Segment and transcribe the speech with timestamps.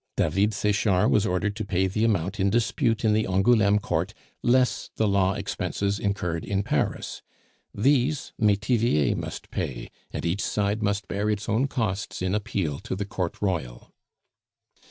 [0.17, 4.89] David Sechard was ordered to pay the amount in dispute in the Angouleme Court, less
[4.95, 7.21] the law expenses incurred in Paris;
[7.71, 12.79] these Metivier must pay, and each side must bear its own costs in the appeal
[12.79, 13.93] to the Court Royal.